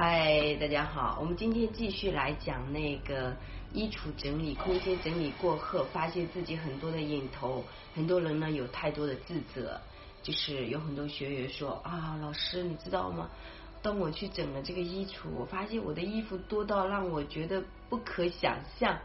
[0.00, 3.34] 嗨，大家好，我们今天继续来讲那个
[3.72, 7.64] 衣橱整理、空间整理过后，发现自己很多的瘾头，
[7.96, 9.80] 很多人呢有太多的自责，
[10.22, 13.28] 就是有很多学员说啊，老师你知道吗？
[13.82, 18.96] 当我去整了这个衣橱，我发现我的衣服多到让我觉得不可想象。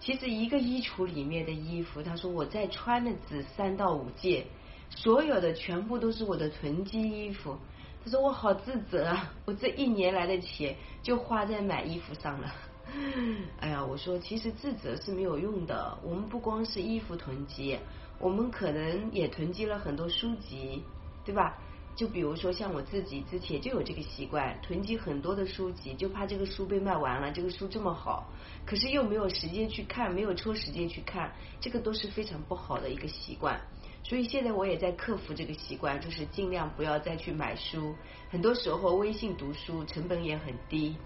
[0.00, 4.44] 其实一个衣橱里面的衣服，他说我在穿的只三到五件，
[4.90, 7.56] 所有的全部都是我的囤积衣服。
[8.04, 12.52] 他说我好自责啊， 我这一年来的钱就花在买衣服上了。
[13.60, 15.96] 哎呀，我说其实自责是没有用的。
[16.02, 17.78] 我们不光是衣服囤积，
[18.18, 20.82] 我们可能也囤积了很多书籍，
[21.24, 21.56] 对吧？
[21.94, 27.30] 就比如说像我自己之前就有这个习惯，囤积很多的书籍，就怕这个书被卖完了。
[27.30, 28.26] 这个书这么好，
[28.66, 33.60] 可是又没有时间去看，没有抽时间去看，这个都是非常不好的一个习惯。
[34.04, 37.94] 所以现在我也在克服这个习惯，就是尽量不要再去买书。
[38.30, 40.96] 很多时候微信读书成本也很低，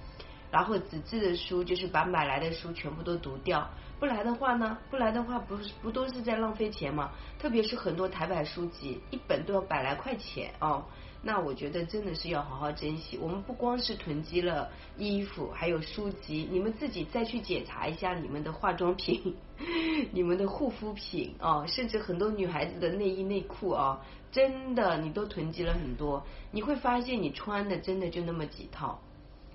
[0.51, 3.69] 然后纸质的书就是把买来的书全部都读掉。
[3.99, 4.77] 不来的话呢？
[4.91, 7.13] 不来的话不是不都是在浪费钱吗？
[7.39, 10.85] 特别是很多台版书籍，一本都要百来块钱哦。
[11.27, 13.19] 那我觉得真的是要好好珍惜。
[13.21, 19.35] 我们不光是囤积了衣服，还有书籍，你们自己再去检查一下你们的化妆品、
[20.15, 26.25] 你们的护肤品啊，甚至很多女孩子的内衣内裤啊，真的你都囤积了很多。
[26.53, 29.01] 你会发现你穿的真的就那么几套。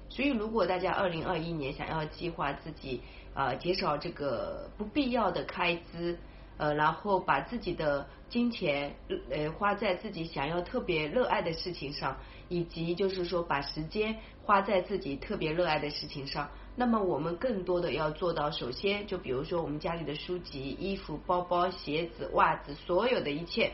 [0.09, 2.99] 所以如果大家二零二一年想要计划自己
[3.33, 6.19] 呃减少这个不必要的开支。
[6.61, 8.95] 呃，然后把自己的金钱
[9.31, 12.15] 呃花在自己想要特别热爱的事情上，
[12.49, 16.51] 以及就是说把时间花在自己特别热爱的事情上。
[16.75, 23.71] 那么我们更多的要做到，首先就比如说我们家里的书籍、衣服、包包、鞋子、袜子，所有的一切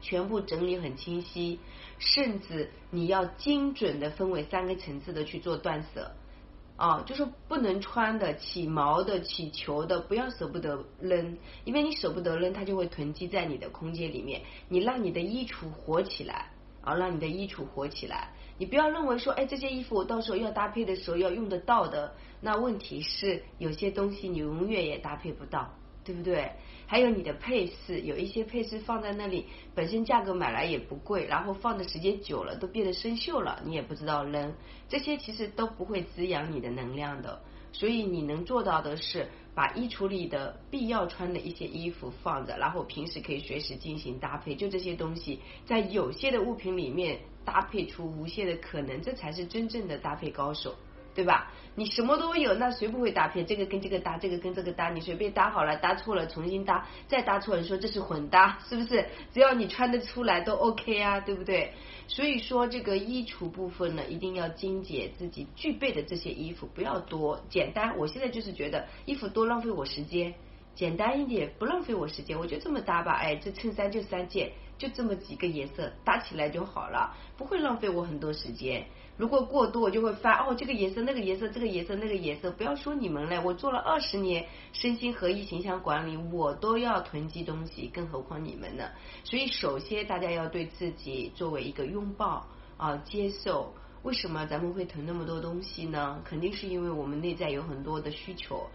[0.00, 1.60] 全部整理很清晰，
[1.98, 6.12] 甚至你要精准的分为三个层次的去做断舍。
[6.76, 14.42] 啊，就是不能穿的、起毛的、起球的，不要舍不得扔，因为你舍不得扔，它就会囤积在你的空间里面。
[14.68, 16.50] 你让你的衣橱活起来，
[16.82, 18.30] 啊，让你的衣橱活起来。
[18.58, 25.74] 你不要认为说，哎，这件衣服我到时候要搭配的时候要用得到的，那问题是有些东西你永远也搭配不到。
[26.04, 26.52] 对不对？
[26.86, 34.54] 还有你的配饰，有一些配饰放在那里，本身价格买来也不贵，然后放的时间久了都变得生锈了，你也不知道扔，
[34.88, 37.40] 这些其实都不会滋养你的能量的。
[37.72, 50.76] 所以你能做到的是，把衣橱里的必要穿的一些衣服放着，然后平时可以随时进行搭配，就这些东西，在有限的物品里面搭配出无限的可能，这才是真正的搭配高手。
[51.14, 51.52] 对吧？
[51.76, 53.44] 你什么都有，那谁不会搭配？
[53.44, 59.06] 这个跟这个搭，这个跟这个搭，你随便搭好了，搭错了重新搭，再搭错，你说这是混搭，是不是？
[59.32, 61.72] 只要你穿得出来都 OK 啊，对不对？
[62.06, 67.96] 所以说这个衣橱部分呢，一定要精简自己具备的这些衣服，不要多，简单。
[67.96, 70.34] 我现在就是觉得衣服多浪费我时间，
[70.74, 73.12] 简单一点不浪费我时间，我就这么搭吧。
[73.12, 78.84] 哎，这衬衫就三件，就这么几个颜色，搭起来就好了，不会浪费我很多时间。
[79.16, 82.50] 如果过多，我就会发哦，这个颜色、那个颜色、这个颜色、那个颜色。
[82.50, 88.90] 不要说你们了，我做了二十年身心合一形象管理，我都要囤积东西，更何况你们呢？
[89.22, 92.44] 所以，首先大家要对自己作为一个拥抱
[92.76, 93.72] 啊，接受。
[94.02, 96.20] 为什么咱们会囤那么多东西呢？
[96.24, 98.68] 肯定是因为我们内在有很多的需求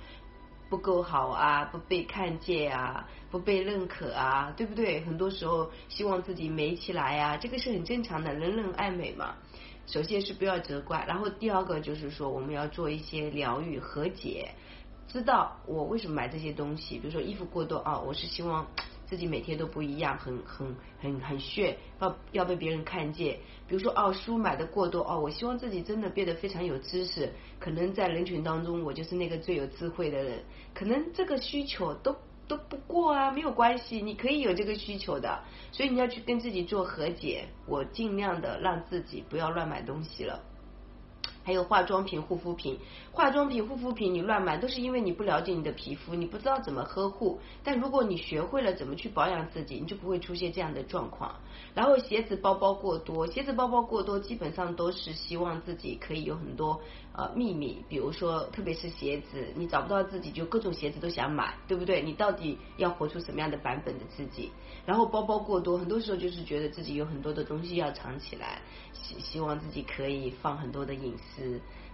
[0.69, 5.02] 不够好啊，不被看见啊，不被认可啊，对不对？
[5.02, 9.35] 很多时候希望自己美起来啊，这个是很正常的，人人爱美嘛。
[9.88, 14.52] 首先是不要责怪，然后第二个就是说我们要做一些疗愈和解，
[15.07, 18.68] 知道我为什么买这些东西，比如说衣服过多啊，我是希望
[19.09, 23.40] 自己每天都不一样，很很很很炫，要要被别人看见。
[23.68, 30.44] 比如说哦，书买的过多哦，我希望自己真的变得非常有知识，可能在人群当中我就是那个最有智慧的人，
[30.75, 32.16] 可能这个需求都。
[32.48, 40.42] 都不过啊，没有关系，你可以有这个需求的，所以你要去跟自己做和解，我尽量的让自己不要乱买东西了。
[41.50, 42.78] 还有化妆品、护肤品，
[43.12, 47.40] 化妆品、护肤品你乱买，都是因为你不了解你的皮肤，你不知道怎么呵护。
[47.63, 51.34] 但如果你学会了怎么去保养自己，你就不会出现这样的状况。
[51.74, 56.80] 然后鞋子、包包过多，鞋子、包包过多，基本上都是希望自己可以有很多
[57.13, 62.04] 呃秘密，比如说特别是鞋子，你找不到自己，就各种鞋子都想买，对不对？
[62.04, 64.51] 你到底要活出什么样的版本的自己？
[64.86, 68.62] 然后包包过多，很多时候就是觉得自己有很多的东西要藏起来，
[68.94, 71.38] 希希望自己可以放很多的隐私。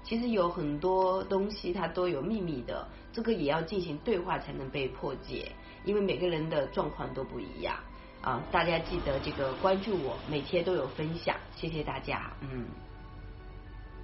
[0.03, 5.51] 其实有很多东西它都有秘密的，这个也要进行对话才能被破解，
[5.83, 7.75] 因为每个人的状况都不一样
[8.21, 8.41] 啊！
[8.51, 12.65] 大家记得这个关注我，每天都有分享，谢谢大家，嗯。